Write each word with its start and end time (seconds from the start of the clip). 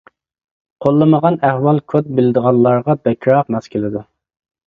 قوللىمىغان 0.85 1.35
ئەھۋال 1.49 1.81
كود 1.93 2.09
بىلىدىغانلارغا 2.19 2.97
بەكرەك 3.09 3.55
ماس 3.57 3.71
كېلىدۇ. 3.77 4.05